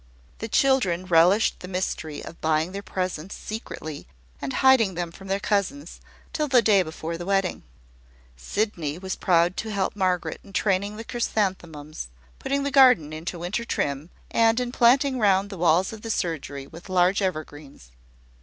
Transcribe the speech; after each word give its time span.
The 0.39 0.47
children 0.47 1.05
relished 1.05 1.59
the 1.59 1.67
mystery 1.67 2.25
of 2.25 2.41
buying 2.41 2.71
their 2.71 2.81
presents 2.81 3.35
secretly, 3.35 4.07
and 4.41 4.51
hiding 4.51 4.95
them 4.95 5.11
from 5.11 5.27
their 5.27 5.39
cousins, 5.39 6.01
till 6.33 6.47
the 6.47 6.63
day 6.63 6.81
before 6.81 7.19
the 7.19 7.25
wedding. 7.27 7.61
Sydney 8.35 8.97
was 8.97 9.15
proud 9.15 9.55
to 9.57 9.69
help 9.71 9.95
Margaret 9.95 10.39
in 10.43 10.53
training 10.53 10.97
the 10.97 11.03
chrysanthemums, 11.03 12.07
putting 12.39 12.63
the 12.63 12.71
garden 12.71 13.13
into 13.13 13.37
winter 13.37 13.63
trim, 13.63 14.09
and 14.31 14.59
in 14.59 14.71
planting 14.71 15.19
round 15.19 15.51
the 15.51 15.57
walls 15.59 15.93
of 15.93 16.01
the 16.01 16.09
surgery 16.09 16.65
with 16.65 16.89
large 16.89 17.21
evergreens. 17.21 17.91